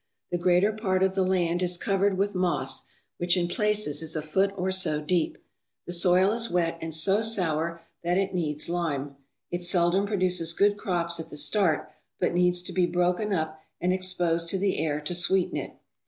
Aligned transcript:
The 0.31 0.39
greater 0.39 0.71
part 0.71 1.03
of 1.03 1.13
the 1.13 1.21
land 1.21 1.61
is 1.61 1.77
covered 1.77 2.17
with 2.17 2.33
moss, 2.33 2.87
which, 3.19 3.37
in 3.37 3.47
places, 3.47 4.01
is 4.01 4.15
a 4.15 4.23
foot 4.23 4.51
or 4.57 4.71
so 4.71 4.99
deep. 4.99 5.37
The 5.85 5.93
soil 5.93 6.31
is 6.31 6.49
wet, 6.49 6.79
and 6.81 6.95
so 6.95 7.21
sour 7.21 7.81
that 8.03 8.17
it 8.17 8.33
needs 8.33 8.67
lime. 8.67 9.15
It 9.51 9.61
seldom 9.61 10.07
produces 10.07 10.53
good 10.53 10.75
crops 10.75 11.19
at 11.19 11.29
the 11.29 11.37
start 11.37 11.87
but 12.19 12.33
needs 12.33 12.63
to 12.63 12.73
be 12.73 12.87
broken 12.87 13.31
up 13.31 13.61
and 13.79 13.93
exposed 13.93 14.47
to 14.49 14.57
the 14.57 14.79
air 14.79 14.99
to 15.01 15.13
sweeten 15.13 15.57
it. 15.57 15.73